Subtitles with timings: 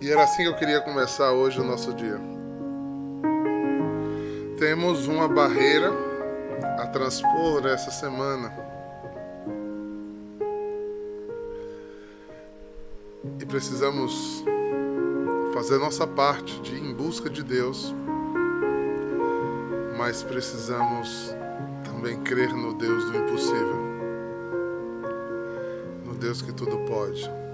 [0.00, 2.20] E era assim que eu queria começar hoje o nosso dia.
[4.58, 5.90] Temos uma barreira
[6.78, 8.52] a transpor essa semana.
[13.40, 14.44] E precisamos
[15.54, 17.94] fazer nossa parte de ir em busca de Deus,
[19.96, 21.34] mas precisamos
[21.84, 23.82] também crer no Deus do impossível,
[26.04, 27.45] no Deus que tudo pode.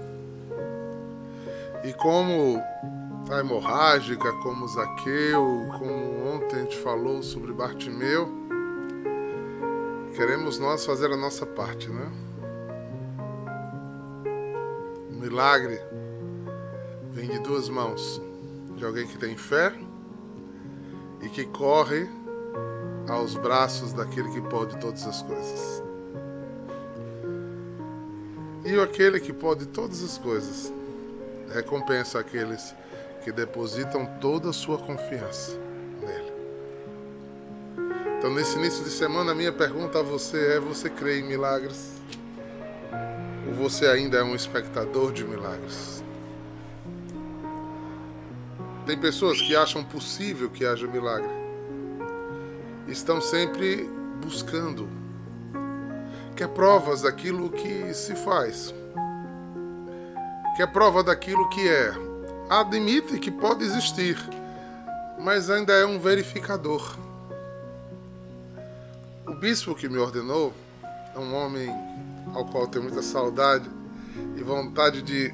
[1.93, 2.59] E como
[3.29, 8.27] a hemorrágica, como Zaqueu, como ontem a gente falou sobre Bartimeu,
[10.15, 12.11] queremos nós fazer a nossa parte, né?
[15.11, 15.79] O milagre
[17.11, 18.19] vem de duas mãos,
[18.75, 19.71] de alguém que tem fé
[21.21, 22.09] e que corre
[23.07, 25.83] aos braços daquele que pode todas as coisas.
[28.65, 30.73] E aquele que pode todas as coisas
[31.53, 32.75] recompensa aqueles
[33.23, 35.57] que depositam toda a sua confiança
[36.01, 36.33] nele.
[38.17, 41.93] Então, nesse início de semana, a minha pergunta a você é: você crê em milagres?
[43.47, 46.03] Ou você ainda é um espectador de milagres?
[48.85, 51.31] Tem pessoas que acham possível que haja milagre.
[52.87, 53.89] Estão sempre
[54.21, 54.89] buscando.
[56.35, 58.73] Quer provas daquilo que se faz
[60.55, 61.93] que é prova daquilo que é.
[62.49, 64.17] Admite que pode existir,
[65.19, 66.97] mas ainda é um verificador.
[69.25, 70.53] O bispo que me ordenou
[71.15, 71.69] é um homem
[72.33, 73.69] ao qual tenho muita saudade
[74.35, 75.33] e vontade de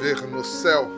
[0.00, 0.88] ver no céu.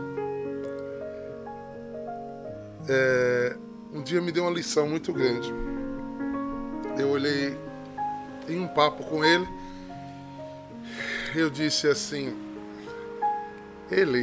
[2.88, 3.56] É,
[3.92, 5.52] um dia me deu uma lição muito grande.
[6.98, 7.56] Eu olhei
[8.48, 9.46] em um papo com ele,
[11.34, 12.36] eu disse assim:
[13.91, 14.22] ele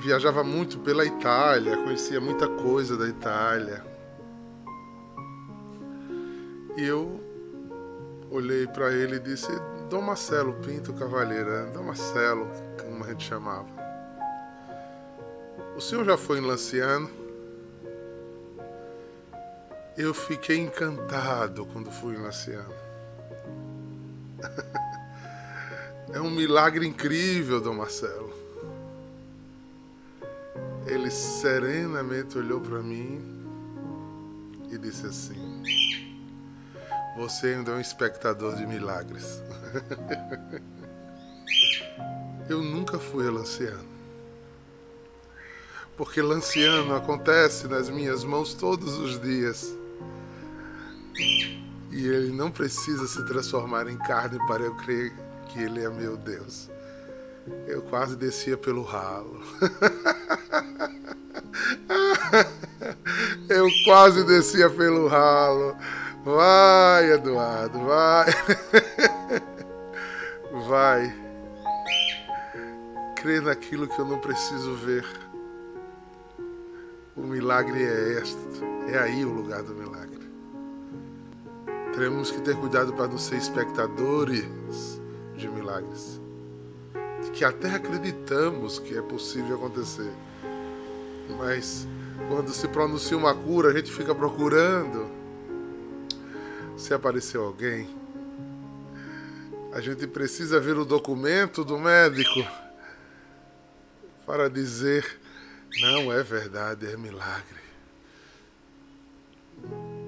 [0.00, 3.84] viajava muito pela Itália, conhecia muita coisa da Itália.
[6.76, 7.20] E eu
[8.30, 9.48] olhei para ele e disse:
[9.88, 12.48] Dom Marcelo Pinto Cavalheira, Dom Marcelo,
[12.82, 13.68] como a gente chamava.
[15.76, 17.10] O senhor já foi em Lanciano?
[19.96, 22.74] Eu fiquei encantado quando fui em Lanciano.
[26.12, 28.43] é um milagre incrível, Dom Marcelo.
[30.86, 33.20] Ele serenamente olhou para mim
[34.70, 35.62] e disse assim:
[37.16, 39.40] Você ainda é um espectador de milagres.
[42.48, 43.94] Eu nunca fui a Lanciano.
[45.96, 49.74] Porque Lanciano acontece nas minhas mãos todos os dias.
[51.90, 55.12] E ele não precisa se transformar em carne para eu crer
[55.48, 56.68] que ele é meu Deus.
[57.66, 59.42] Eu quase descia pelo ralo.
[63.48, 65.76] Eu quase descia pelo ralo.
[66.24, 68.26] Vai, Eduardo, vai.
[70.66, 71.14] Vai.
[73.16, 75.04] Crê naquilo que eu não preciso ver.
[77.16, 78.38] O milagre é este.
[78.88, 80.20] É aí o lugar do milagre.
[81.92, 85.00] Teremos que ter cuidado para não ser espectadores
[85.36, 86.20] de milagres.
[87.32, 90.12] Que até acreditamos que é possível acontecer.
[91.38, 91.86] Mas
[92.28, 95.10] quando se pronuncia uma cura, a gente fica procurando.
[96.76, 97.88] Se apareceu alguém,
[99.72, 102.48] a gente precisa ver o documento do médico
[104.24, 105.20] para dizer:
[105.80, 107.64] não é verdade, é milagre.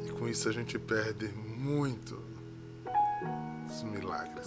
[0.06, 2.20] E com isso a gente perde muito
[3.68, 4.46] os milagres,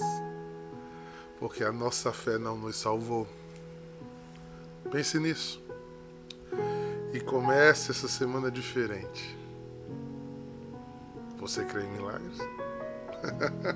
[1.40, 3.28] porque a nossa fé não nos salvou.
[4.92, 5.62] Pense nisso
[7.14, 9.38] e comece essa semana diferente.
[11.40, 12.38] Você crê em milagres?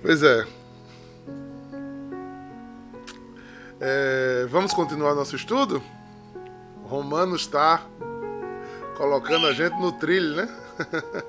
[0.00, 0.46] pois é.
[3.80, 4.46] é.
[4.48, 5.82] Vamos continuar nosso estudo?
[6.84, 7.84] Romano está
[8.96, 10.48] colocando a gente no trilho, né?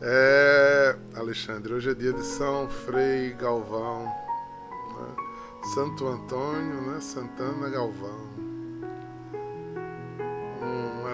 [0.00, 5.16] é, Alexandre, hoje é dia de São Frei Galvão, né?
[5.74, 7.00] Santo Antônio, né?
[7.00, 8.48] Santana Galvão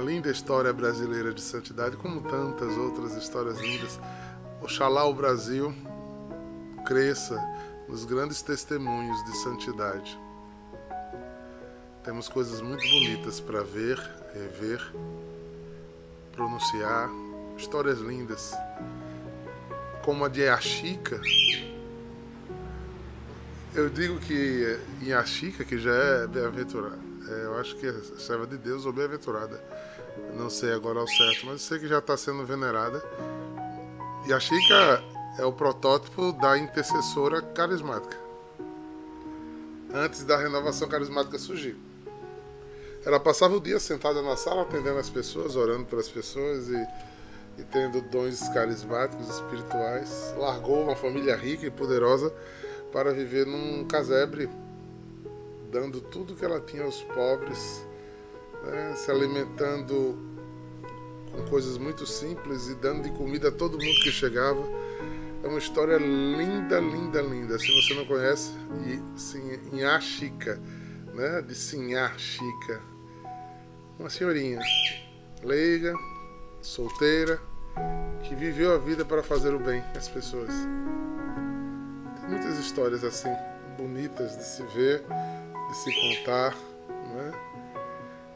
[0.04, 3.98] linda história brasileira de santidade, como tantas outras histórias lindas.
[4.62, 5.74] Oxalá o Brasil
[6.86, 7.42] cresça
[7.88, 10.18] nos grandes testemunhos de santidade.
[12.02, 13.98] Temos coisas muito bonitas para ver,
[14.34, 14.80] rever,
[16.32, 17.10] pronunciar,
[17.56, 18.54] histórias lindas,
[20.04, 21.20] como a de Achica
[23.74, 26.96] eu digo que em Achica, que já é bem-aventurada,
[27.28, 29.60] é, eu acho que é serva de Deus ou bem-aventurada,
[30.36, 33.02] não sei agora ao certo, mas sei que já está sendo venerada.
[34.28, 34.38] E a
[35.38, 38.16] é o protótipo da intercessora carismática.
[39.92, 41.76] Antes da renovação carismática surgir.
[43.04, 46.86] Ela passava o dia sentada na sala atendendo as pessoas, orando pelas pessoas e,
[47.58, 50.34] e tendo dons carismáticos, espirituais.
[50.36, 52.32] Largou uma família rica e poderosa
[52.92, 54.48] para viver num casebre,
[55.70, 57.84] dando tudo que ela tinha aos pobres,
[58.64, 60.16] né, se alimentando
[61.32, 64.62] com coisas muito simples e dando de comida a todo mundo que chegava.
[65.42, 67.58] É uma história linda, linda, linda.
[67.58, 68.52] Se você não conhece,
[69.72, 70.58] Inhá Chica,
[71.12, 71.42] né?
[71.42, 72.80] De Sinhá Chica.
[73.98, 74.58] Uma senhorinha
[75.42, 75.94] leiga,
[76.66, 77.40] solteira,
[78.22, 80.50] que viveu a vida para fazer o bem às pessoas.
[82.20, 83.30] Tem muitas histórias assim,
[83.76, 85.04] bonitas de se ver,
[85.68, 86.54] de se contar,
[86.88, 87.32] né?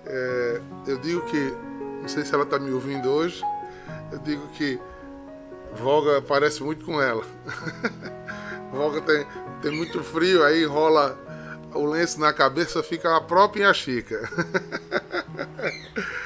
[0.06, 1.56] É, eu digo que,
[2.00, 3.42] não sei se ela está me ouvindo hoje,
[4.12, 4.80] eu digo que
[5.74, 7.24] Volga parece muito com ela.
[8.72, 9.26] Volga tem,
[9.60, 11.18] tem muito frio, aí enrola
[11.74, 14.20] o lenço na cabeça, fica a própria Chica.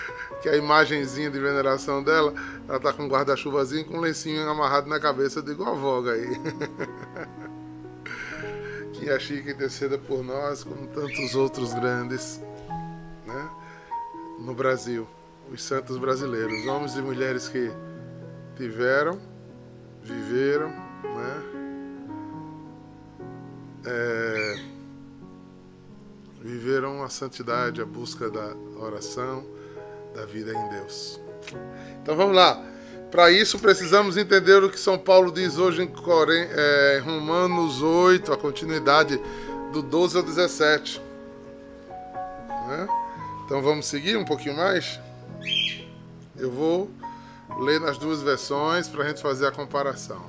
[0.42, 2.34] que a imagenzinha de veneração dela,
[2.68, 6.12] ela tá com um guarda-chuvazinho com um lencinho amarrado na cabeça, de igual a Volga
[6.12, 6.26] aí.
[8.92, 12.42] que a Chica interceda por nós, como tantos outros grandes,
[13.24, 13.50] né?
[14.40, 15.06] No Brasil,
[15.50, 17.70] os santos brasileiros, homens e mulheres que
[18.56, 19.16] tiveram
[20.02, 21.42] viveram, né?
[23.84, 24.54] É,
[26.40, 29.46] viveram a santidade, a busca da oração,
[30.14, 31.20] da vida em Deus.
[32.02, 32.62] Então vamos lá.
[33.10, 35.92] Para isso precisamos entender o que São Paulo diz hoje em
[36.50, 39.20] é, Romanos 8, a continuidade
[39.70, 41.00] do 12 ao 17.
[42.68, 42.88] Né?
[43.44, 44.98] Então vamos seguir um pouquinho mais?
[46.36, 46.90] Eu vou
[47.58, 50.24] ler nas duas versões para a gente fazer a comparação.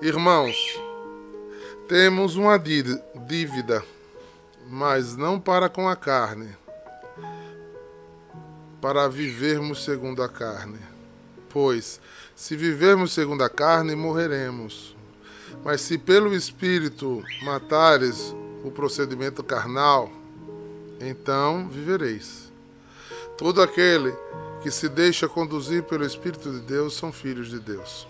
[0.00, 0.80] Irmãos,
[1.88, 3.84] temos uma dívida,
[4.72, 6.56] mas não para com a carne,
[8.80, 10.78] para vivermos segundo a carne.
[11.50, 12.00] Pois,
[12.34, 14.96] se vivermos segundo a carne, morreremos.
[15.62, 18.34] Mas se pelo Espírito matares
[18.64, 20.10] o procedimento carnal,
[20.98, 22.50] então vivereis.
[23.36, 24.16] Todo aquele
[24.62, 28.08] que se deixa conduzir pelo Espírito de Deus são filhos de Deus.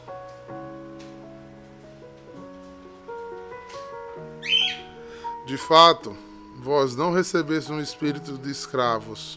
[5.45, 6.17] De fato,
[6.63, 9.37] vós não recebestes um espírito de escravos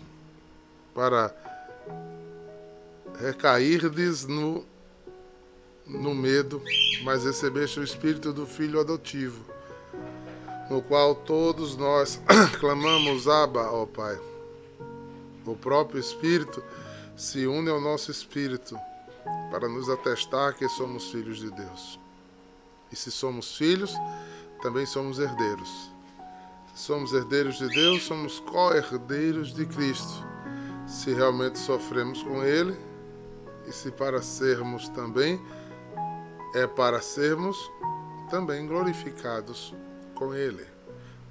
[0.93, 1.35] para
[3.19, 4.63] recairdes no,
[5.87, 6.61] no medo,
[7.03, 9.43] mas recebeste o espírito do filho adotivo,
[10.69, 12.21] no qual todos nós
[12.59, 14.19] clamamos Abba, ó Pai.
[15.47, 16.63] O próprio Espírito
[17.15, 18.77] se une ao nosso espírito
[19.49, 21.99] para nos atestar que somos filhos de Deus.
[22.91, 23.95] E se somos filhos,
[24.61, 25.94] também somos herdeiros.
[26.75, 30.27] Somos herdeiros de Deus, somos co-herdeiros de Cristo.
[30.85, 32.77] Se realmente sofremos com Ele,
[33.65, 35.41] e se para sermos também,
[36.53, 37.57] é para sermos
[38.29, 39.73] também glorificados
[40.13, 40.65] com Ele.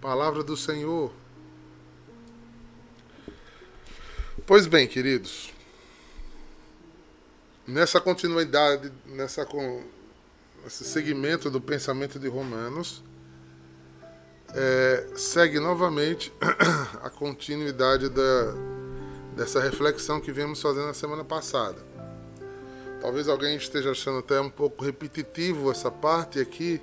[0.00, 1.12] Palavra do Senhor.
[4.46, 5.52] Pois bem, queridos,
[7.66, 9.46] nessa continuidade, nessa
[10.66, 13.04] esse segmento do pensamento de Romanos,
[14.54, 16.32] é, segue novamente
[17.02, 18.54] a continuidade da,
[19.36, 21.82] dessa reflexão que vimos fazendo na semana passada.
[23.00, 26.80] Talvez alguém esteja achando até um pouco repetitivo essa parte aqui,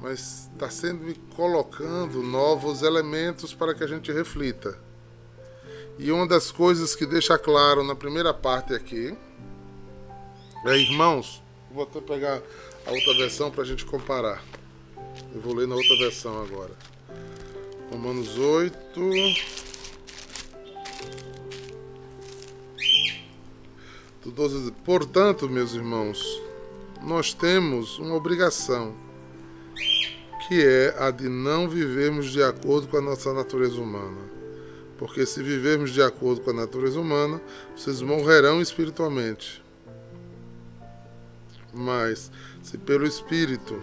[0.00, 4.76] mas está sendo colocando novos elementos para que a gente reflita.
[5.98, 9.16] E uma das coisas que deixa claro na primeira parte aqui
[10.66, 12.40] é, irmãos, vou até pegar
[12.86, 14.42] a outra versão para a gente comparar.
[15.34, 16.72] Eu vou ler na outra versão agora.
[17.90, 19.00] Romanos 8.
[24.22, 24.72] Do 12.
[24.84, 26.40] Portanto, meus irmãos,
[27.02, 28.94] nós temos uma obrigação,
[30.46, 34.34] que é a de não vivermos de acordo com a nossa natureza humana
[34.98, 37.40] porque se vivermos de acordo com a natureza humana,
[37.76, 39.62] vocês morrerão espiritualmente.
[41.72, 42.30] Mas
[42.62, 43.80] se pelo Espírito.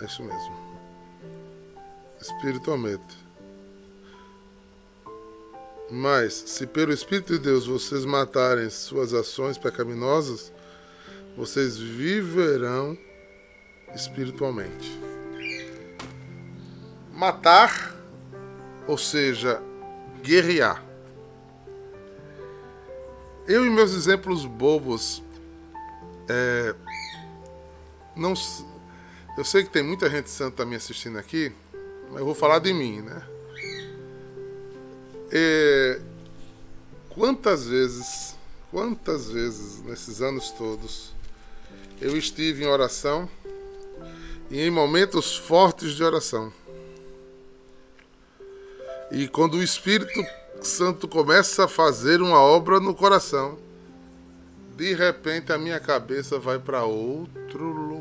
[0.00, 0.56] É isso mesmo.
[2.20, 3.26] Espiritualmente.
[5.90, 10.52] Mas se pelo Espírito de Deus vocês matarem suas ações pecaminosas,
[11.36, 12.98] vocês viverão
[13.94, 14.98] espiritualmente.
[17.12, 17.94] Matar,
[18.86, 19.62] ou seja,
[20.22, 20.84] guerrear.
[23.46, 25.22] Eu e meus exemplos bobos,
[26.28, 26.74] é,
[28.16, 28.34] não,
[29.36, 31.52] eu sei que tem muita gente santa me assistindo aqui,
[32.10, 33.22] mas eu vou falar de mim, né?
[35.30, 36.00] É,
[37.10, 38.34] quantas vezes,
[38.70, 41.12] quantas vezes nesses anos todos
[42.00, 43.28] eu estive em oração
[44.50, 46.52] e em momentos fortes de oração.
[49.10, 50.24] E quando o Espírito
[50.62, 53.58] Santo começa a fazer uma obra no coração,
[54.76, 57.95] de repente a minha cabeça vai para outro lugar.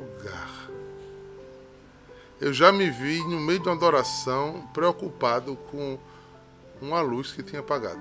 [2.46, 5.98] Eu já me vi no meio de uma adoração preocupado com
[6.80, 8.00] uma luz que tinha apagado.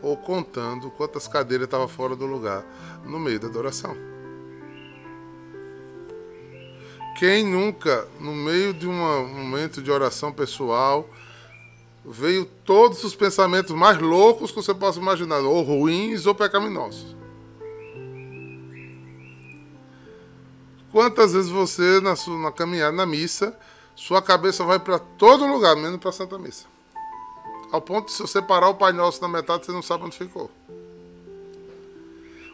[0.00, 2.64] Ou contando quantas cadeiras estavam fora do lugar
[3.04, 3.94] no meio da adoração.
[7.18, 11.06] Quem nunca, no meio de um momento de oração pessoal,
[12.02, 17.17] veio todos os pensamentos mais loucos que você possa imaginar, ou ruins ou pecaminosos.
[20.98, 23.56] Quantas vezes você, na, sua, na caminhada na missa,
[23.94, 26.66] sua cabeça vai para todo lugar, menos para Santa Missa.
[27.70, 30.18] Ao ponto de se você parar o Pai Nosso na metade, você não sabe onde
[30.18, 30.50] ficou.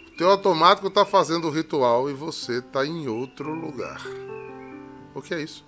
[0.08, 4.02] O teu automático está fazendo o ritual e você está em outro lugar.
[5.14, 5.64] O que é isso?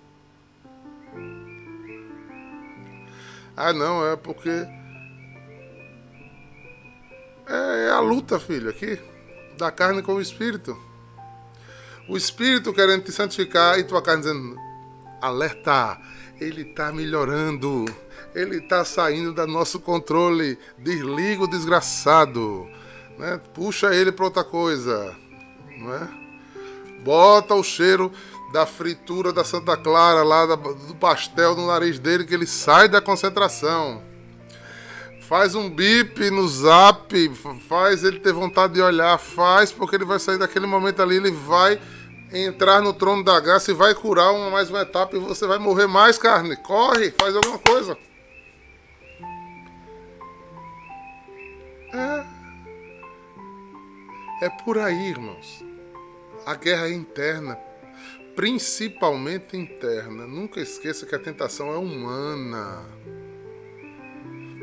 [3.55, 4.51] Ah, não, é porque.
[7.47, 8.99] É, é a luta, filho, aqui.
[9.57, 10.77] Da carne com o espírito.
[12.07, 14.55] O espírito querendo te santificar e tua carne dizendo:
[15.21, 15.99] alerta,
[16.39, 17.85] ele está melhorando.
[18.33, 20.57] Ele está saindo do nosso controle.
[20.77, 22.67] Desliga o desgraçado.
[23.17, 23.41] Né?
[23.53, 25.15] Puxa ele para outra coisa.
[25.77, 26.07] Não é?
[27.03, 28.11] Bota o cheiro
[28.51, 33.01] da fritura da Santa Clara, lá do pastel no nariz dele, que ele sai da
[33.01, 34.01] concentração.
[35.21, 37.31] Faz um bip no zap,
[37.67, 41.31] faz ele ter vontade de olhar, faz, porque ele vai sair daquele momento ali, ele
[41.31, 41.79] vai
[42.31, 45.57] entrar no trono da graça e vai curar uma mais uma etapa e você vai
[45.57, 46.55] morrer mais, carne.
[46.57, 47.97] Corre, faz alguma coisa.
[51.93, 52.25] É.
[54.45, 55.63] É por aí, irmãos.
[56.45, 57.57] A guerra é interna
[58.37, 60.27] principalmente interna.
[60.27, 62.85] Nunca esqueça que a tentação é humana.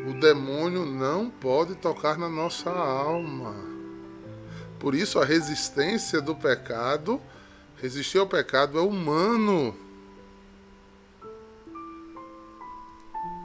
[0.08, 3.52] O demônio não pode tocar na nossa alma.
[4.78, 7.20] Por isso a resistência do pecado,
[7.84, 9.76] resistir ao pecado é humano.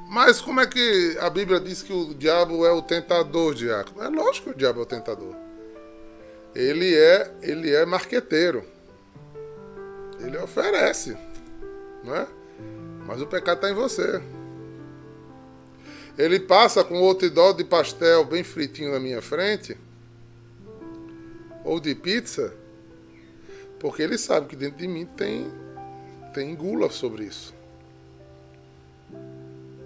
[0.10, 4.03] Mas como é que a Bíblia diz que o diabo é o tentador, diácono?
[4.03, 5.36] É lógico que o diabo é o tentador.
[6.55, 8.65] Ele é, ele é marqueteiro
[10.19, 11.17] ele oferece,
[12.03, 12.27] não é?
[13.05, 14.22] Mas o pecado está em você.
[16.17, 19.77] Ele passa com outro dó de pastel bem fritinho na minha frente,
[21.63, 22.53] ou de pizza,
[23.79, 25.51] porque ele sabe que dentro de mim tem,
[26.33, 27.53] tem gula sobre isso.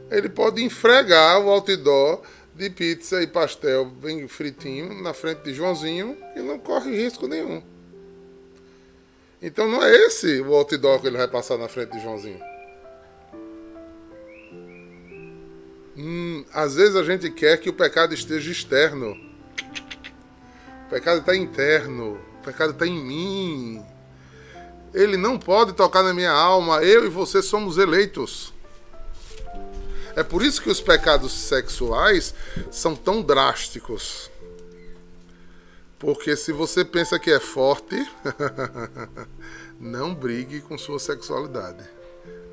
[0.09, 2.21] Ele pode enfregar o outdoor
[2.55, 7.63] de pizza e pastel bem fritinho na frente de Joãozinho e não corre risco nenhum.
[9.41, 12.39] Então não é esse o outdoor que ele vai passar na frente de Joãozinho.
[15.97, 19.15] Hum, às vezes a gente quer que o pecado esteja externo.
[20.85, 22.19] O pecado está interno.
[22.43, 23.85] Pecado está em mim.
[24.93, 26.83] Ele não pode tocar na minha alma.
[26.83, 28.53] Eu e você somos eleitos.
[30.15, 32.35] É por isso que os pecados sexuais
[32.69, 34.29] são tão drásticos.
[35.97, 37.95] Porque se você pensa que é forte,
[39.79, 41.83] não brigue com sua sexualidade.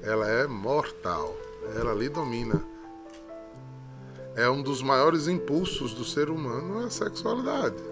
[0.02, 1.36] Ela é mortal.
[1.76, 2.64] Ela lhe domina.
[4.36, 7.89] É um dos maiores impulsos do ser humano é a sexualidade.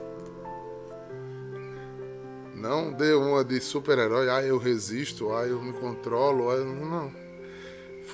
[2.61, 7.13] Não dê uma de super-herói, ah, eu resisto, ah, eu me controlo, ah, não.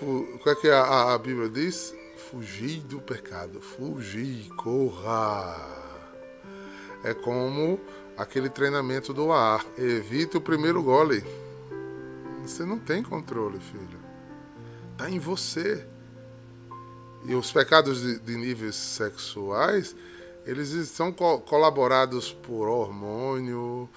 [0.03, 1.95] O que é que a, a Bíblia diz?
[2.31, 5.57] Fugir do pecado, fugir, corra.
[7.03, 7.81] É como
[8.17, 9.65] aquele treinamento do ar.
[9.79, 11.25] Evite o primeiro gole.
[12.43, 14.01] Você não tem controle, filho.
[14.93, 15.87] Está em você.
[17.25, 19.97] E os pecados de, de níveis sexuais,
[20.45, 23.89] eles são co colaborados por hormônio,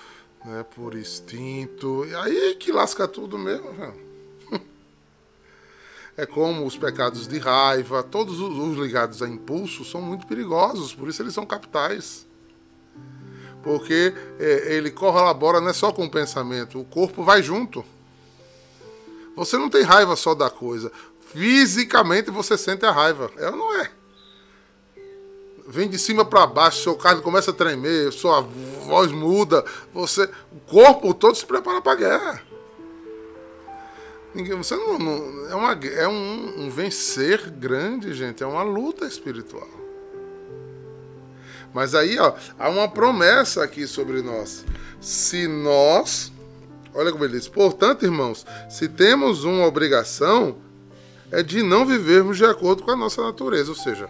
[0.47, 2.05] né, por instinto.
[2.05, 3.67] E aí que lasca tudo mesmo.
[6.19, 11.07] É como os pecados de raiva, todos os ligados a impulso são muito perigosos, por
[11.07, 12.25] isso eles são capitais.
[13.61, 17.85] Porque é, ele corrobora não é só com o pensamento, o corpo vai junto.
[19.35, 20.91] Você não tem raiva só da coisa.
[21.19, 23.29] Fisicamente você sente a raiva.
[23.37, 23.91] É ou não é?
[25.67, 30.59] Vem de cima para baixo, seu carne começa a tremer, sua voz muda, você, o
[30.65, 32.41] corpo todo se prepara para a guerra.
[34.33, 38.43] Ninguém, você não, não é, uma, é um, um vencer grande, gente.
[38.43, 39.67] É uma luta espiritual.
[41.73, 44.63] Mas aí, ó, há uma promessa aqui sobre nós.
[45.01, 46.31] Se nós,
[46.93, 50.57] olha como ele diz, portanto, irmãos, se temos uma obrigação,
[51.31, 53.69] é de não vivermos de acordo com a nossa natureza.
[53.69, 54.07] Ou seja,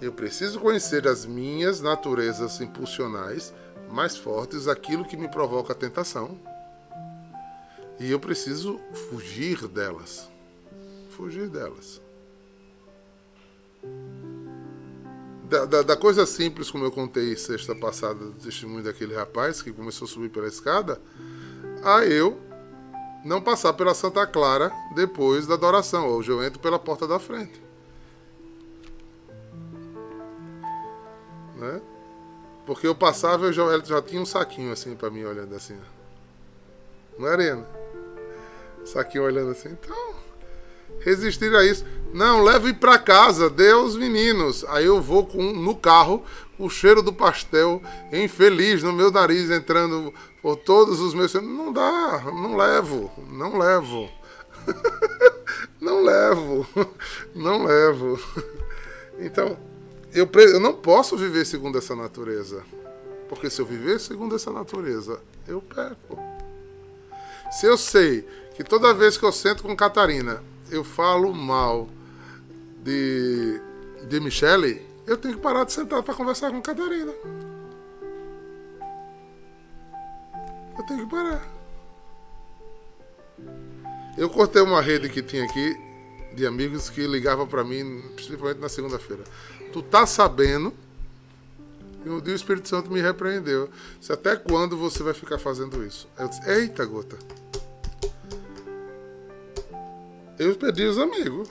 [0.00, 3.52] eu preciso conhecer as minhas naturezas impulsionais
[3.90, 6.38] mais fortes, aquilo que me provoca a tentação.
[7.98, 8.80] E eu preciso
[9.10, 10.28] fugir delas.
[11.10, 12.00] Fugir delas.
[15.50, 19.72] Da, da, da, coisa simples, como eu contei sexta passada, do testemunho daquele rapaz que
[19.72, 21.00] começou a subir pela escada,
[21.82, 22.40] a eu
[23.24, 26.08] não passar pela Santa Clara depois da adoração.
[26.08, 27.69] Hoje eu entro pela porta da frente.
[31.60, 31.80] Né?
[32.64, 35.76] Porque eu passava, eu já, já tinha um saquinho assim para mim olhando assim.
[37.18, 37.66] Não é arena?
[38.84, 39.68] Saquinho olhando assim.
[39.68, 40.14] Então,
[41.00, 41.84] resistir a isso.
[42.14, 44.64] Não, leve para casa, dê aos meninos.
[44.68, 46.24] Aí eu vou com, no carro,
[46.58, 51.34] o cheiro do pastel, infeliz no meu nariz, entrando por todos os meus.
[51.34, 54.08] Não dá, não levo, não levo.
[55.80, 56.66] não levo,
[57.34, 58.18] não levo.
[59.18, 59.56] Então,
[60.12, 62.64] eu, eu não posso viver segundo essa natureza.
[63.28, 66.18] Porque se eu viver segundo essa natureza, eu perco.
[67.52, 71.88] Se eu sei que toda vez que eu sento com Catarina, eu falo mal
[72.82, 73.60] de,
[74.08, 77.12] de Michele, eu tenho que parar de sentar para conversar com Catarina.
[80.76, 81.48] Eu tenho que parar.
[84.18, 85.89] Eu cortei uma rede que tinha aqui
[86.34, 89.24] de amigos que ligavam para mim, principalmente na segunda-feira.
[89.72, 90.72] Tu tá sabendo?
[92.04, 93.68] E o Espírito Santo me repreendeu.
[93.98, 96.08] Disse, até quando você vai ficar fazendo isso?
[96.18, 97.18] Eu disse, eita, gota.
[100.38, 101.50] Eu perdi os amigos,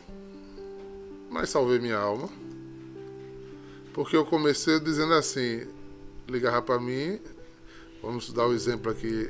[1.30, 2.28] mas salvei minha alma.
[3.94, 5.68] Porque eu comecei dizendo assim,
[6.28, 7.20] ligava para mim,
[8.02, 9.30] vamos dar o um exemplo aqui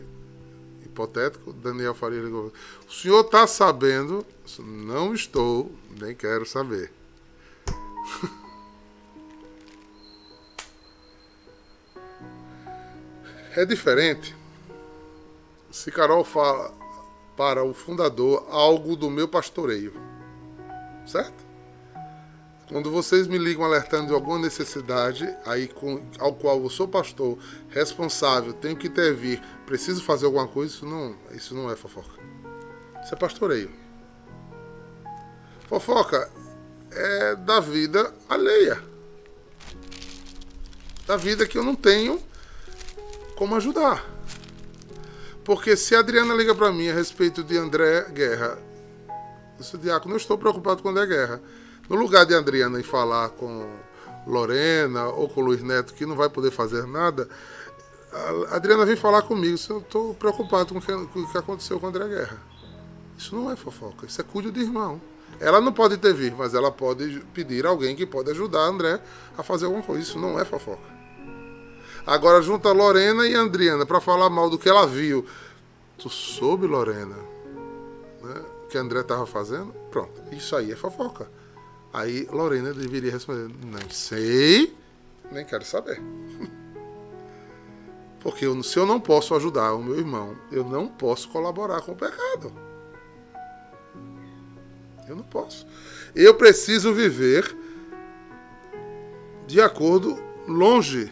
[0.89, 2.51] hipotético, Daniel Faria ligou.
[2.87, 4.25] O senhor está sabendo?
[4.59, 6.91] Não estou, nem quero saber.
[13.55, 14.35] é diferente.
[15.71, 16.77] Se Carol fala,
[17.37, 19.93] para o fundador algo do meu pastoreio.
[21.07, 21.48] Certo?
[22.69, 27.35] Quando vocês me ligam alertando de alguma necessidade, aí com, ao qual eu sou pastor,
[27.69, 32.21] responsável, tenho que intervir, preciso fazer alguma coisa, isso não, isso não é fofoca.
[33.03, 33.71] Isso é pastoreio.
[35.67, 36.29] Fofoca
[36.91, 38.83] é da vida alheia.
[41.07, 42.21] Da vida que eu não tenho
[43.35, 44.05] como ajudar.
[45.43, 48.59] Porque se a Adriana liga para mim a respeito de André Guerra,
[49.57, 51.41] eu sou diácono, não estou preocupado com André Guerra.
[51.89, 53.65] No lugar de Adriana ir falar com
[54.27, 57.27] Lorena ou com Luiz Neto, que não vai poder fazer nada,
[58.51, 61.87] a Adriana vem falar comigo eu estou preocupado com o, que, com o aconteceu com
[61.87, 62.37] André Guerra.
[63.17, 65.01] Isso não é fofoca, isso é cuido de irmão.
[65.39, 68.99] Ela não pode ter vir, mas ela pode pedir alguém que pode ajudar André
[69.37, 70.01] a fazer alguma coisa.
[70.01, 70.99] Isso não é fofoca.
[72.05, 75.25] Agora junta Lorena e Adriana para falar mal do que ela viu.
[75.97, 77.15] Tu soube, Lorena,
[78.21, 79.73] né, que André estava fazendo?
[79.91, 81.29] Pronto, isso aí é fofoca.
[81.93, 84.75] Aí Lorena deveria responder: Nem sei,
[85.31, 86.01] nem quero saber.
[88.19, 91.93] Porque eu, se eu não posso ajudar o meu irmão, eu não posso colaborar com
[91.93, 92.51] o pecado.
[95.07, 95.65] Eu não posso.
[96.13, 97.55] Eu preciso viver
[99.47, 101.11] de acordo longe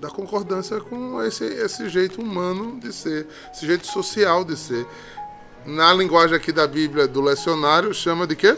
[0.00, 4.86] da concordância com esse, esse jeito humano de ser, esse jeito social de ser.
[5.64, 8.56] Na linguagem aqui da Bíblia do lecionário, chama de quê?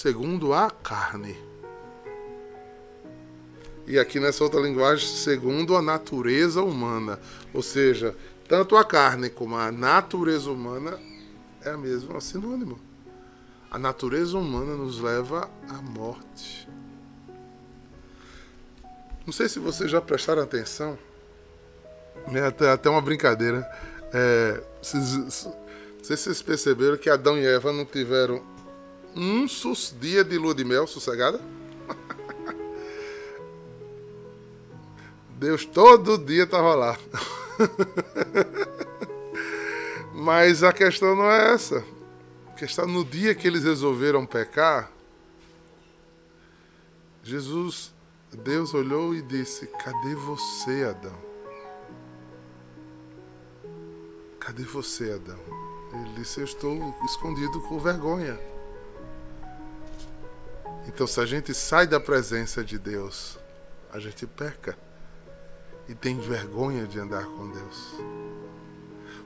[0.00, 1.36] Segundo a carne.
[3.86, 7.20] E aqui nessa outra linguagem, segundo a natureza humana.
[7.52, 8.16] Ou seja,
[8.48, 10.98] tanto a carne como a natureza humana
[11.62, 12.80] é a mesma sinônimo.
[13.70, 16.66] A natureza humana nos leva à morte.
[19.26, 20.98] Não sei se vocês já prestaram atenção.
[22.32, 23.70] É até, até uma brincadeira.
[24.14, 25.28] É, vocês, não
[26.02, 28.42] sei se vocês perceberam que Adão e Eva não tiveram
[29.14, 29.46] um
[30.00, 31.40] dia de lua de mel sossegada.
[35.36, 36.98] Deus todo dia estava lá.
[40.14, 41.84] Mas a questão não é essa.
[42.48, 44.90] A questão no dia que eles resolveram pecar,
[47.22, 47.92] Jesus,
[48.32, 51.18] Deus olhou e disse: Cadê você, Adão?
[54.38, 55.38] Cadê você, Adão?
[55.92, 58.38] Ele disse: Eu estou escondido com vergonha.
[60.86, 63.38] Então, se a gente sai da presença de Deus,
[63.92, 64.76] a gente peca
[65.88, 67.94] e tem vergonha de andar com Deus.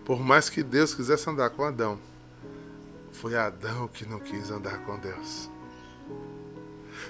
[0.05, 1.99] Por mais que Deus quisesse andar com Adão,
[3.13, 5.49] foi Adão que não quis andar com Deus.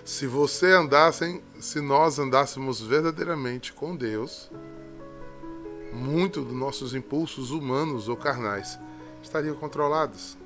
[0.04, 4.50] Se você andasse, se nós andássemos verdadeiramente com Deus,
[5.92, 8.78] muito dos nossos impulsos humanos ou carnais
[9.22, 10.36] estariam controlados.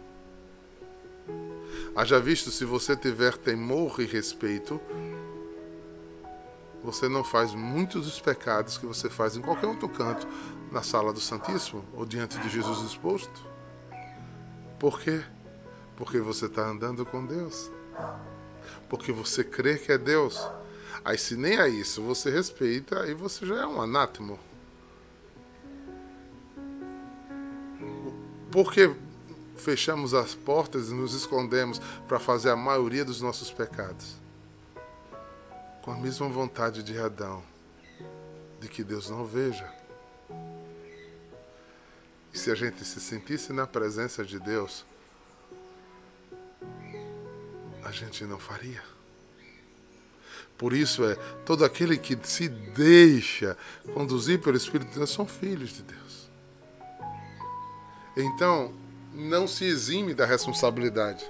[1.98, 4.80] Haja visto, se você tiver temor e respeito,
[6.80, 10.24] você não faz muitos dos pecados que você faz em qualquer outro canto,
[10.70, 13.44] na sala do Santíssimo ou diante de Jesus exposto.
[14.78, 15.24] Por quê?
[15.96, 17.68] Porque você está andando com Deus.
[18.88, 20.48] Porque você crê que é Deus.
[21.04, 24.38] Aí, se nem é isso você respeita, aí você já é um anátemo.
[28.52, 28.88] Porque
[29.60, 34.16] fechamos as portas e nos escondemos para fazer a maioria dos nossos pecados?
[35.82, 37.42] Com a mesma vontade de Adão,
[38.60, 39.72] de que Deus não veja.
[42.32, 44.84] E se a gente se sentisse na presença de Deus,
[47.82, 48.82] a gente não faria.
[50.58, 51.14] Por isso é
[51.46, 53.56] todo aquele que se deixa
[53.94, 56.28] conduzir pelo Espírito de Deus são filhos de Deus.
[58.16, 58.74] Então,
[59.18, 61.28] não se exime da responsabilidade.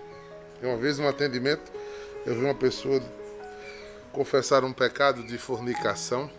[0.63, 1.73] Uma vez, num atendimento,
[2.27, 3.03] eu vi uma pessoa
[4.13, 6.31] confessar um pecado de fornicação.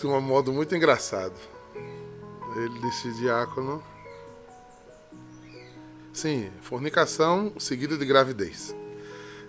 [0.00, 1.34] De um modo muito engraçado.
[2.56, 3.82] Ele disse, diácono.
[6.12, 8.74] Sim, fornicação seguida de gravidez.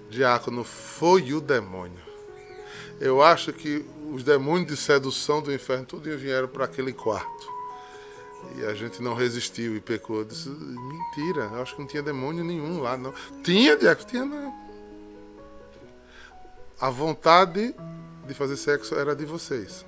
[0.10, 2.02] Diácono, foi o demônio.
[3.00, 7.62] Eu acho que os demônios de sedução do inferno tudo vieram para aquele quarto.
[8.58, 10.17] E a gente não resistiu e pecou.
[10.17, 13.13] Eu disse, mentira, eu acho que não tinha demônio nenhum lá, não.
[13.43, 14.54] Tinha, Diaco, tinha não.
[16.80, 17.74] A vontade
[18.28, 19.86] de fazer sexo era de vocês.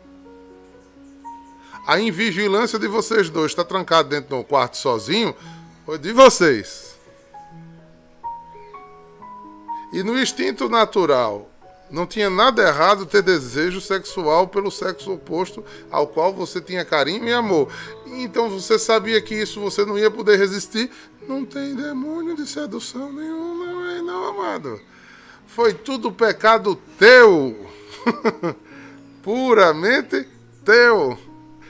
[1.86, 5.36] A invigilância de vocês dois, está trancado dentro de um quarto sozinho,
[5.86, 6.96] foi de vocês.
[9.92, 11.50] E no instinto natural,
[11.94, 17.30] não tinha nada errado ter desejo sexual pelo sexo oposto ao qual você tinha carinho
[17.30, 17.72] e amor.
[18.08, 20.90] Então você sabia que isso você não ia poder resistir.
[21.28, 24.82] Não tem demônio de sedução nenhum, não é, não, amado.
[25.46, 27.56] Foi tudo pecado teu.
[29.22, 30.28] Puramente
[30.66, 31.16] teu.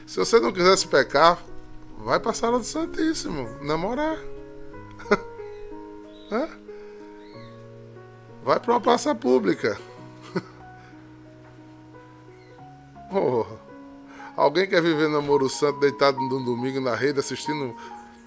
[0.08, 1.44] Se você não quisesse pecar,
[1.98, 4.18] vai para a sala do Santíssimo, namorar.
[8.42, 9.78] vai para uma praça pública.
[13.15, 13.45] Oh,
[14.36, 17.76] alguém quer viver namoro santo deitado num domingo na rede assistindo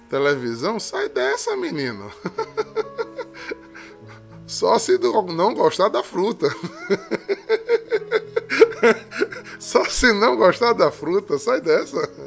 [0.09, 0.79] televisão?
[0.79, 2.09] Sai dessa, menino.
[4.47, 6.47] Só se não gostar da fruta.
[9.59, 12.07] Só se não gostar da fruta, sai dessa.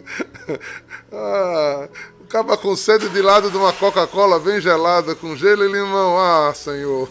[1.12, 1.88] Ah,
[2.24, 6.18] acaba com sede de lado de uma Coca-Cola bem gelada, com gelo e limão.
[6.18, 7.08] Ah, Senhor.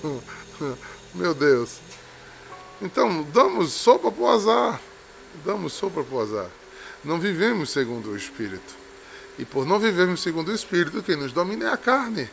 [1.13, 1.79] Meu Deus.
[2.81, 4.79] Então, damos sopa pro azar
[5.45, 6.49] damos sopa para o azar.
[7.03, 8.75] Não vivemos segundo o Espírito.
[9.37, 12.29] E por não vivermos segundo o Espírito, quem nos domina é a carne.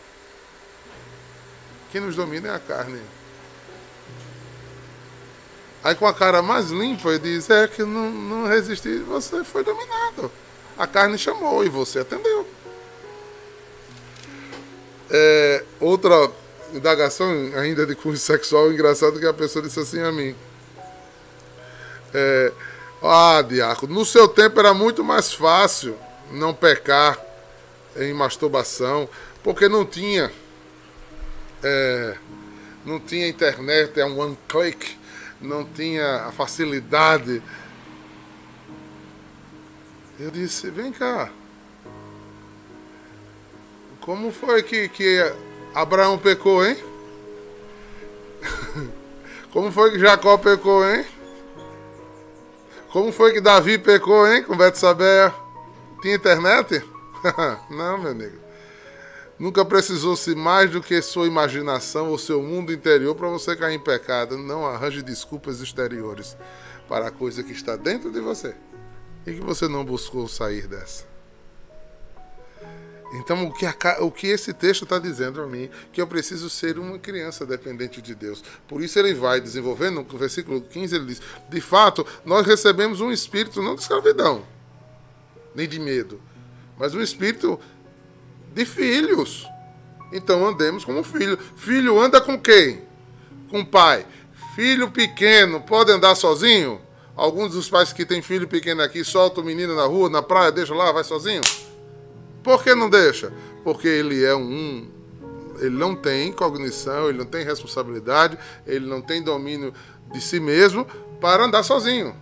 [1.93, 3.01] Quem nos domina é a carne.
[5.85, 9.63] Aí com a cara mais limpa ele diz, é que não, não resisti, você foi
[9.63, 10.33] dominado.
[10.77, 12.45] A carne chamou e você atendeu.
[15.09, 16.29] É, outra
[16.75, 20.35] indagação ainda de curso sexual engraçado que a pessoa disse assim a mim.
[22.13, 22.53] É,
[23.11, 25.97] ah, diácono, no seu tempo era muito mais fácil
[26.31, 27.19] não pecar
[27.97, 29.09] em masturbação,
[29.43, 30.31] porque não tinha
[31.63, 32.17] é,
[32.85, 34.97] não tinha internet, é um one click,
[35.41, 37.43] não tinha a facilidade.
[40.19, 41.31] Eu disse, vem cá.
[44.01, 45.33] Como foi que, que
[45.75, 46.77] Abraão pecou, hein?
[49.53, 51.05] Como foi que Jacó pecou, hein?
[52.91, 55.33] Como foi que Davi pecou, hein, com Betsabé?
[56.01, 56.83] Tinha internet?
[57.71, 58.39] Não, meu amigo.
[59.39, 63.79] Nunca precisou-se mais do que sua imaginação ou seu mundo interior para você cair em
[63.79, 64.39] pecado.
[64.39, 66.37] Não arranje desculpas exteriores
[66.89, 68.55] para a coisa que está dentro de você
[69.27, 71.16] e que você não buscou sair dessa.
[73.13, 76.51] Então, o que, a, o que esse texto está dizendo a mim, que eu preciso
[76.51, 78.43] ser uma criança dependente de Deus.
[78.67, 83.13] Por isso ele vai desenvolvendo, no versículo 15 ele diz: De fato, nós recebemos um
[83.13, 84.45] espírito não de escravidão,
[85.55, 86.21] nem de medo,
[86.77, 87.61] mas um espírito
[88.53, 89.47] de filhos.
[90.13, 91.39] Então andemos como filho.
[91.57, 92.83] Filho anda com quem?
[93.49, 94.07] Com o pai.
[94.55, 96.81] Filho pequeno pode andar sozinho?
[97.15, 100.53] Alguns dos pais que têm filho pequeno aqui soltam o menino na rua, na praia,
[100.53, 101.41] deixa lá, vai sozinho?
[102.47, 103.33] Por que não deixa?
[103.65, 104.89] Porque ele é um.
[105.59, 109.75] Ele não tem cognição, ele não tem responsabilidade, ele não tem domínio
[110.13, 110.87] de si mesmo
[111.21, 112.15] para andar sozinho.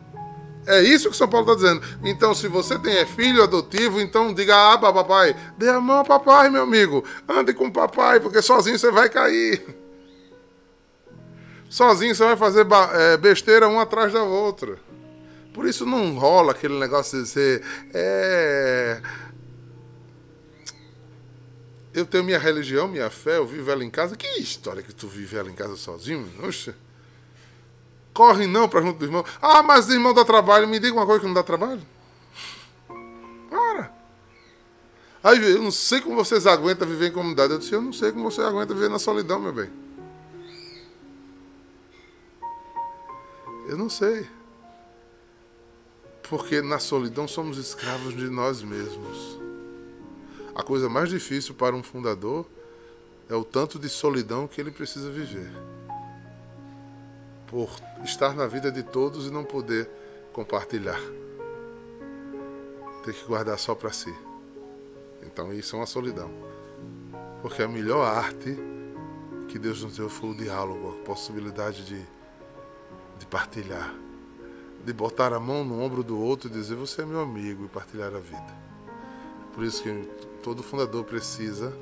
[0.67, 1.87] É isso que São Paulo está dizendo.
[2.03, 6.05] Então, se você tem é filho adotivo, então diga, ah, papai, dê a mão ao
[6.07, 7.05] papai, meu amigo.
[7.29, 9.63] Ande com papai, porque sozinho você vai cair.
[11.69, 14.79] Sozinho você vai fazer é, besteira uma atrás da outra.
[15.53, 17.63] Por isso não rola aquele negócio de ser.
[17.93, 19.03] É,
[21.94, 24.16] eu tenho minha religião, minha fé, eu vivo ela em casa.
[24.16, 26.28] Que história que tu vive ela em casa sozinho?
[26.42, 26.74] Oxe.
[28.12, 29.24] Corre não para junto do irmão.
[29.40, 30.66] Ah, mas o irmão dá trabalho.
[30.66, 31.83] Me diga uma coisa que não dá trabalho.
[33.48, 33.92] Para.
[35.22, 37.52] Aí eu não sei como vocês aguentam viver em comunidade.
[37.52, 39.70] Eu disse, eu não sei como você aguenta viver na solidão, meu bem.
[43.68, 44.28] Eu não sei.
[46.28, 49.43] Porque na solidão somos escravos de nós mesmos.
[50.55, 52.47] A coisa mais difícil para um fundador
[53.29, 55.51] é o tanto de solidão que ele precisa viver.
[57.49, 57.69] Por
[58.05, 59.88] estar na vida de todos e não poder
[60.33, 61.01] compartilhar.
[63.05, 64.14] Ter que guardar só para si.
[65.23, 66.31] Então isso é uma solidão.
[67.43, 68.57] Porque a melhor arte
[69.49, 72.01] que Deus nos deu foi o diálogo, a possibilidade de,
[73.19, 73.95] de partilhar.
[74.85, 77.69] De botar a mão no ombro do outro e dizer: Você é meu amigo e
[77.69, 78.64] partilhar a vida.
[79.55, 79.90] Por isso que
[80.44, 81.72] todo fundador precisa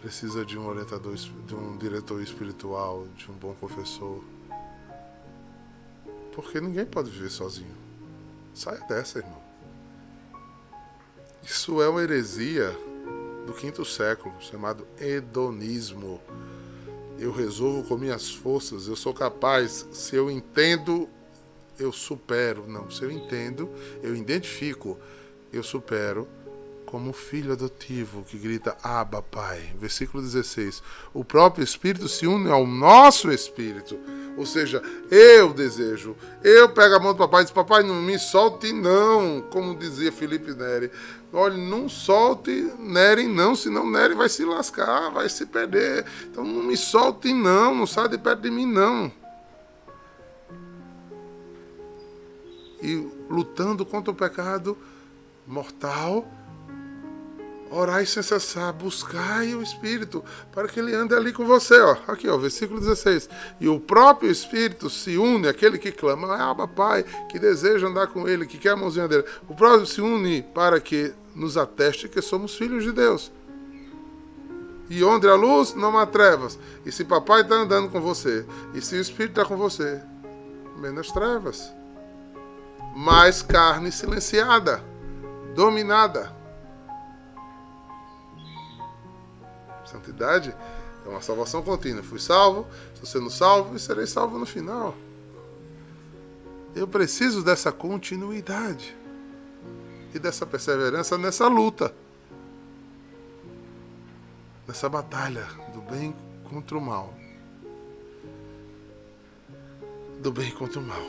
[0.00, 4.22] precisa de um orientador, de um diretor espiritual, de um bom professor.
[6.32, 7.74] Porque ninguém pode viver sozinho.
[8.54, 9.42] Saia dessa, irmão.
[11.42, 12.70] Isso é uma heresia
[13.46, 16.20] do quinto século, chamado hedonismo.
[17.18, 21.08] Eu resolvo com minhas forças, eu sou capaz, se eu entendo,
[21.80, 22.64] eu supero.
[22.68, 23.68] Não, se eu entendo,
[24.04, 24.96] eu identifico,
[25.52, 26.28] eu supero
[26.86, 29.74] como filho adotivo que grita Abba, Pai.
[29.78, 30.82] Versículo 16.
[31.12, 33.98] O próprio Espírito se une ao nosso Espírito.
[34.36, 36.16] Ou seja, eu desejo.
[36.42, 39.42] Eu pego a mão do papai e diz: Papai, não me solte, não.
[39.50, 40.90] Como dizia Felipe Neri.
[41.32, 46.06] Olha, não solte Neri, não, senão Neri vai se lascar, vai se perder.
[46.24, 47.74] Então não me solte, não.
[47.74, 49.10] Não sai de perto de mim, não.
[52.80, 52.94] E
[53.28, 54.78] lutando contra o pecado
[55.46, 56.26] mortal
[57.70, 61.78] Orai sem cessar, buscai o Espírito, para que ele ande ali com você.
[61.80, 61.96] Ó.
[62.06, 63.28] Aqui, ó, versículo 16.
[63.60, 68.28] E o próprio Espírito se une, aquele que clama, ah, Pai, que deseja andar com
[68.28, 69.24] ele, que quer a mãozinha dele.
[69.48, 73.32] O próprio se une para que nos ateste que somos filhos de Deus.
[74.88, 76.56] E onde há luz, não há trevas.
[76.84, 80.00] E se papai está andando com você, e se o Espírito está com você,
[80.78, 81.72] menos trevas.
[82.94, 84.82] Mais carne silenciada,
[85.54, 86.36] dominada
[89.96, 90.54] Santidade
[91.04, 92.02] é uma salvação contínua.
[92.02, 94.94] Fui salvo, estou sendo salvo e serei salvo no final.
[96.74, 98.94] Eu preciso dessa continuidade
[100.14, 101.94] e dessa perseverança nessa luta,
[104.68, 107.14] nessa batalha do bem contra o mal.
[110.20, 111.02] Do bem contra o mal.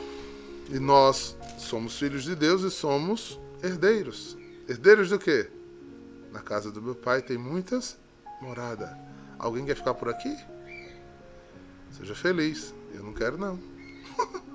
[0.70, 4.36] E nós somos filhos de Deus e somos herdeiros.
[4.66, 5.50] Herdeiros do quê?
[6.32, 7.98] Na casa do meu pai tem muitas
[8.40, 8.98] morada.
[9.38, 10.36] Alguém quer ficar por aqui?
[11.92, 12.74] Seja feliz.
[12.92, 13.58] Eu não quero, não.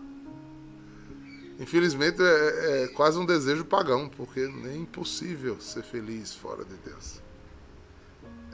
[1.59, 7.21] Infelizmente é, é, quase um desejo pagão, porque é impossível ser feliz fora de Deus.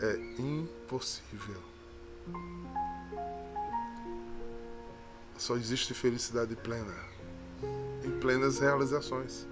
[0.02, 1.62] É impossível.
[5.38, 6.94] Só existe felicidade plena,
[8.04, 9.48] em plenas realizações.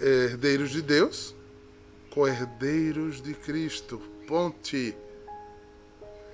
[0.00, 1.34] Herdeiros de Deus
[2.10, 4.96] co-herdeiros de Cristo, ponte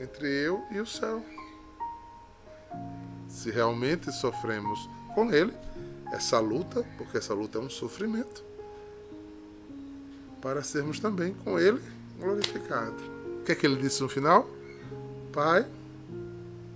[0.01, 1.23] entre eu e o céu.
[3.29, 4.79] Se realmente sofremos
[5.15, 5.53] com Ele,
[6.13, 8.45] essa luta, porque essa luta é um sofrimento,
[10.41, 11.83] para sermos também com Ele
[12.19, 13.03] glorificados.
[13.41, 14.49] O que é que ele disse no final?
[15.33, 15.67] Pai,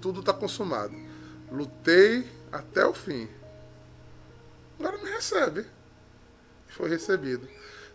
[0.01, 0.95] tudo está consumado.
[1.51, 3.29] Lutei até o fim.
[4.79, 5.67] Agora me recebe.
[6.69, 7.49] Foi recebido.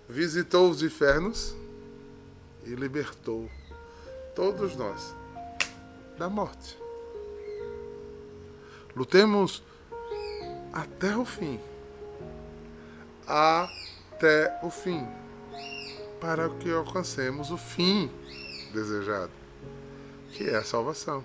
[0.08, 1.56] Visitou os infernos
[2.64, 3.50] e libertou
[4.36, 5.16] todos nós
[6.18, 6.78] da morte.
[8.96, 9.64] Lutemos
[10.72, 11.60] até o fim.
[13.28, 15.08] Até o fim.
[16.22, 18.10] Para que alcancemos o fim
[18.74, 19.32] desejado,
[20.32, 21.24] que é a salvação.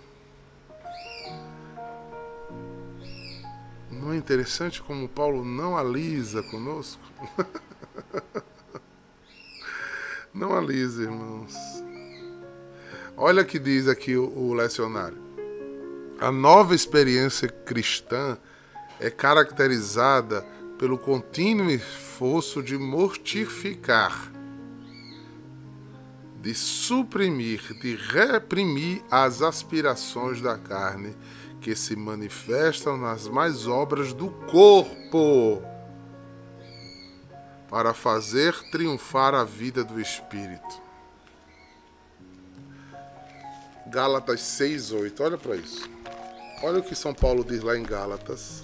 [3.90, 7.02] Não é interessante como Paulo não alisa conosco?
[10.40, 11.54] não alisa, irmãos.
[13.14, 15.18] Olha o que diz aqui o, o lecionário.
[16.18, 18.38] A nova experiência cristã
[18.98, 20.42] é caracterizada
[20.78, 24.32] pelo contínuo esforço de mortificar,
[26.40, 31.14] de suprimir, de reprimir as aspirações da carne
[31.60, 35.62] que se manifestam nas mais obras do corpo,
[37.70, 40.82] para fazer triunfar a vida do espírito.
[43.86, 45.22] Gálatas 6:8.
[45.22, 45.88] Olha para isso.
[46.62, 48.62] Olha o que São Paulo diz lá em Gálatas,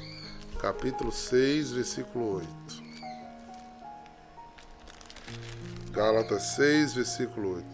[0.61, 2.49] capítulo 6, versículo 8.
[5.92, 7.66] Gálatas 6, versículo 8.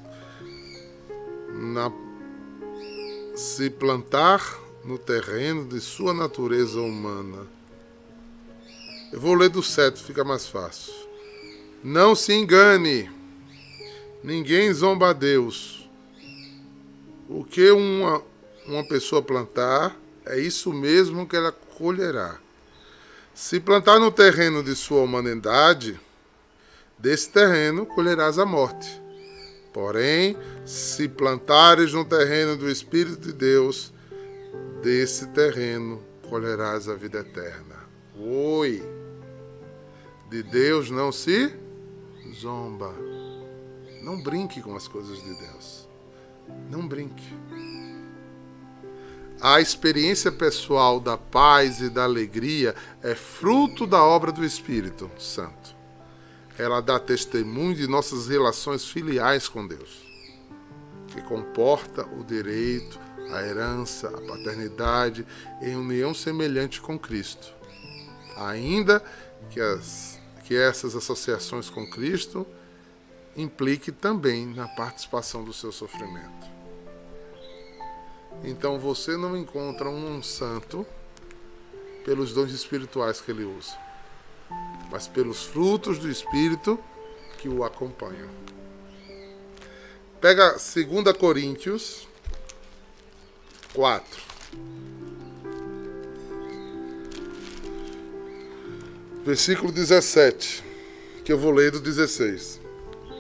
[1.51, 1.91] Na,
[3.35, 4.41] se plantar
[4.85, 7.47] no terreno de sua natureza humana.
[9.13, 11.02] Eu vou ler do 7, fica mais fácil.
[11.83, 13.11] Não se engane,
[14.23, 15.91] ninguém zomba a Deus.
[17.29, 18.23] O que uma,
[18.69, 22.39] uma pessoa plantar, é isso mesmo que ela colherá.
[23.35, 25.99] Se plantar no terreno de sua humanidade,
[26.97, 29.03] desse terreno colherás a morte.
[29.73, 33.93] Porém, se plantares no terreno do Espírito de Deus,
[34.81, 37.75] desse terreno colherás a vida eterna.
[38.17, 38.81] Oi!
[40.31, 41.62] De Deus não se
[42.35, 42.95] zomba.
[44.03, 45.89] Não brinque com as coisas de Deus.
[46.71, 47.25] Não brinque.
[49.41, 55.75] A experiência pessoal da paz e da alegria é fruto da obra do Espírito Santo.
[56.57, 60.03] Ela dá testemunho de nossas relações filiais com Deus,
[61.09, 63.01] que comporta o direito,
[63.33, 65.27] a herança, a paternidade
[65.61, 67.53] em união semelhante com Cristo.
[68.37, 69.03] Ainda
[69.51, 70.12] que, as,
[70.53, 72.47] que essas associações com Cristo
[73.35, 76.47] implique também na participação do seu sofrimento.
[78.45, 80.87] Então você não encontra um santo
[82.05, 83.75] pelos dons espirituais que ele usa,
[84.91, 86.79] mas pelos frutos do Espírito
[87.39, 88.29] que o acompanham.
[90.21, 92.07] Pega 2 Coríntios
[93.73, 94.23] 4.
[99.25, 100.65] Versículo 17,
[101.25, 102.61] que eu vou ler do 16.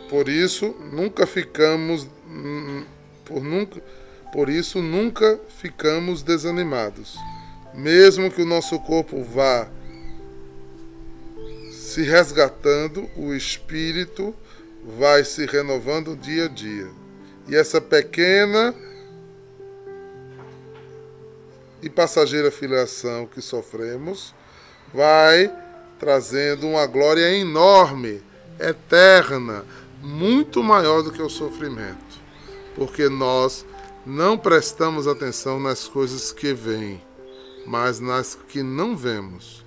[0.08, 2.08] Por isso nunca ficamos
[3.24, 3.80] por nunca
[4.32, 7.16] por isso nunca ficamos desanimados.
[7.74, 9.68] Mesmo que o nosso corpo vá
[11.70, 14.34] se resgatando, o espírito
[14.98, 16.90] vai se renovando dia a dia.
[17.46, 18.74] E essa pequena
[21.82, 24.34] e passageira filiação que sofremos
[24.94, 25.52] vai
[26.02, 28.20] trazendo uma glória enorme,
[28.58, 29.64] eterna,
[30.02, 32.18] muito maior do que o sofrimento,
[32.74, 33.64] porque nós
[34.04, 37.00] não prestamos atenção nas coisas que vêm,
[37.64, 39.64] mas nas que não vemos.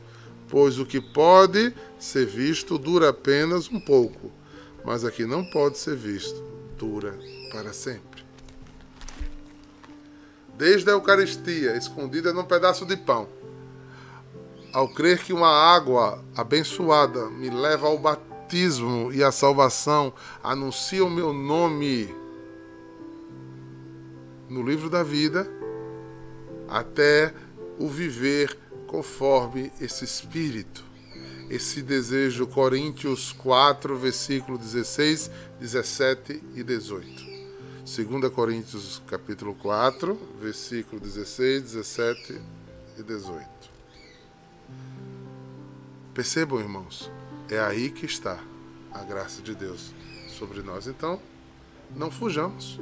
[0.49, 4.29] Pois o que pode ser visto dura apenas um pouco,
[4.83, 6.43] mas o que não pode ser visto
[6.77, 7.17] dura
[7.49, 8.25] para sempre.
[10.57, 13.29] Desde a Eucaristia, escondida num pedaço de pão,
[14.75, 20.11] ao crer que uma água abençoada me leva ao batismo e à salvação,
[20.43, 22.13] anuncia o meu nome
[24.49, 25.49] no livro da vida
[26.67, 27.33] até
[27.79, 30.83] o viver conforme esse espírito.
[31.49, 37.07] Esse desejo, Coríntios 4, versículo 16, 17 e 18.
[37.85, 42.41] 2 Coríntios capítulo 4, versículo 16, 17
[42.99, 43.74] e 18.
[46.15, 47.11] Percebam, irmãos,
[47.49, 48.41] é aí que está
[48.89, 49.93] a graça de Deus
[50.29, 50.87] sobre nós.
[50.87, 51.19] Então,
[51.93, 52.79] não fujamos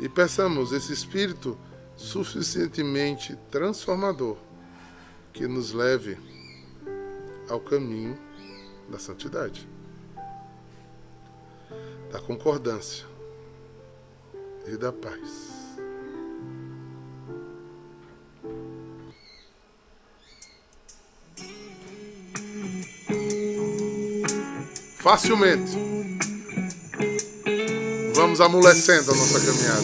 [0.00, 1.58] e peçamos esse Espírito
[1.94, 4.38] suficientemente transformador
[5.32, 6.18] que nos leve
[7.48, 8.18] ao caminho
[8.88, 9.68] da santidade.
[12.10, 13.06] da concordância
[14.66, 15.51] e da paz.
[25.02, 25.72] Facilmente.
[28.14, 29.82] Vamos amolecendo a nossa caminhada.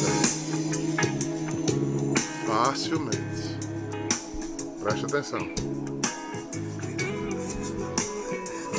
[2.46, 3.58] Facilmente.
[4.80, 5.40] Preste atenção.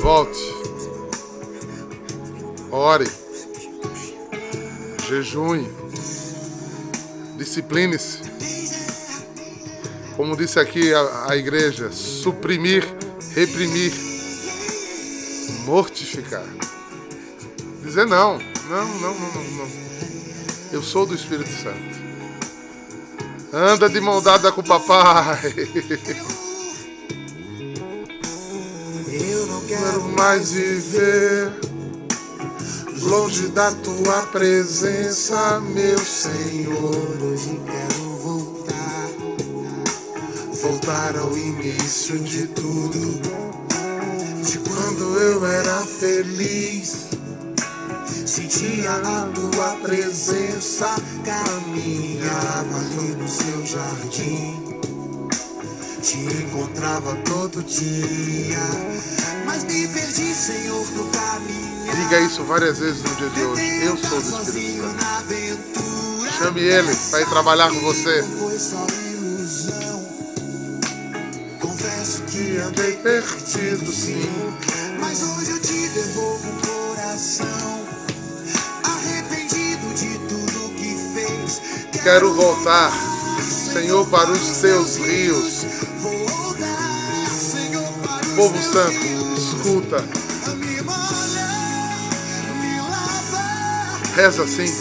[0.00, 0.40] Volte.
[2.70, 3.06] Ore.
[5.06, 5.68] Jejue.
[7.36, 8.20] Discipline-se.
[10.16, 12.82] Como disse aqui a, a igreja, suprimir,
[13.34, 14.09] reprimir,
[15.60, 16.44] mortificar.
[17.82, 18.38] Dizer não.
[18.68, 19.68] Não, não, não, não, não.
[20.72, 22.00] Eu sou do Espírito Santo.
[23.52, 25.40] Anda de mão dada com o papai.
[29.08, 31.52] Eu não quero mais viver
[33.02, 37.18] longe da tua presença, meu Senhor.
[37.22, 39.10] Hoje quero voltar,
[40.62, 43.20] voltar ao início de tudo,
[45.20, 47.08] eu era feliz.
[48.26, 54.80] Sentia a tua presença, caminhava ali no seu jardim.
[56.00, 58.58] Te encontrava todo dia,
[59.44, 61.70] mas me perdi, Senhor, no caminho.
[61.94, 63.84] Diga isso várias vezes no dia de hoje.
[63.84, 66.38] Eu sou do Espírito Santo.
[66.38, 68.24] Chame ele para ir trabalhar com você.
[71.60, 74.89] Confesso que andei perdido, sim.
[75.00, 77.86] Mas hoje eu te devolvo o coração.
[78.84, 81.60] Arrependido de tudo que fez.
[82.02, 82.92] Quero voltar,
[83.72, 85.64] Senhor, para os teus rios.
[88.36, 90.04] Povo Santo, escuta.
[94.14, 94.79] Reza assim.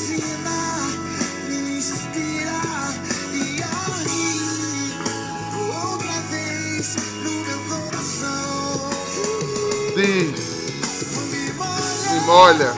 [12.40, 12.74] Me molha,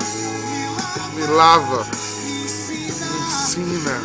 [1.14, 4.00] me lava, me ensina,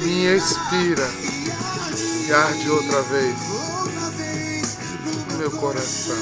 [0.00, 1.08] me inspira
[2.28, 3.36] e arde outra vez
[5.32, 6.16] no meu coração.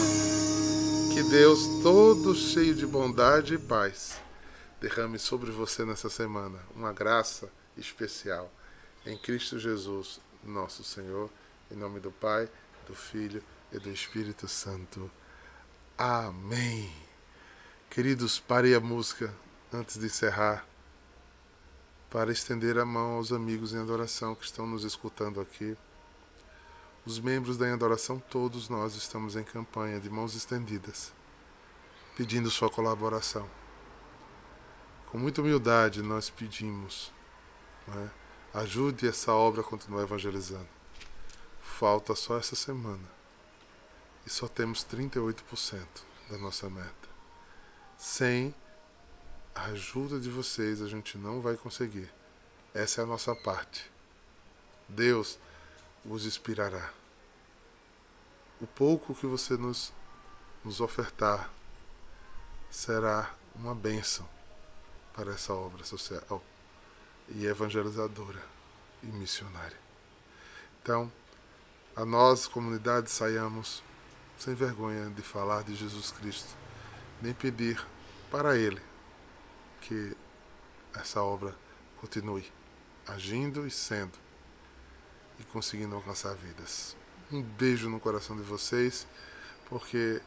[1.12, 4.18] Que Deus, todo cheio de bondade e paz,
[4.80, 8.50] derrame sobre você nessa semana uma graça especial
[9.04, 11.28] em Cristo Jesus, nosso Senhor,
[11.70, 12.48] em nome do Pai,
[12.88, 15.10] do Filho e do Espírito Santo.
[15.98, 17.05] Amém.
[17.90, 19.34] Queridos, pare a música
[19.72, 20.66] antes de encerrar
[22.10, 25.76] para estender a mão aos amigos em adoração que estão nos escutando aqui.
[27.06, 31.12] Os membros da adoração, todos nós estamos em campanha de mãos estendidas,
[32.16, 33.48] pedindo sua colaboração.
[35.06, 37.12] Com muita humildade nós pedimos,
[37.86, 38.10] né?
[38.52, 40.68] ajude essa obra a continuar evangelizando.
[41.62, 43.08] Falta só essa semana
[44.26, 45.86] e só temos 38%
[46.28, 47.05] da nossa meta.
[47.96, 48.54] Sem
[49.54, 52.12] a ajuda de vocês a gente não vai conseguir.
[52.74, 53.90] Essa é a nossa parte.
[54.88, 55.38] Deus
[56.04, 56.92] vos inspirará.
[58.60, 59.92] O pouco que você nos,
[60.64, 61.50] nos ofertar
[62.70, 64.28] será uma bênção
[65.14, 66.42] para essa obra social
[67.28, 68.42] e evangelizadora
[69.02, 69.78] e missionária.
[70.82, 71.10] Então,
[71.94, 73.82] a nós, comunidade, saiamos
[74.38, 76.54] sem vergonha de falar de Jesus Cristo,
[77.20, 77.84] nem pedir
[78.30, 78.80] para Ele
[79.80, 80.16] que
[80.94, 81.54] essa obra
[82.00, 82.44] continue
[83.06, 84.18] agindo e sendo
[85.38, 86.96] e conseguindo alcançar vidas.
[87.30, 89.06] Um beijo no coração de vocês,
[89.68, 90.20] porque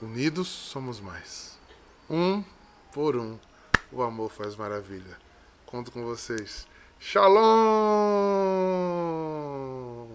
[0.00, 1.58] unidos somos mais.
[2.08, 2.42] Um
[2.92, 3.38] por um
[3.90, 5.18] o amor faz maravilha.
[5.66, 6.66] Conto com vocês.
[6.98, 8.77] Shalom!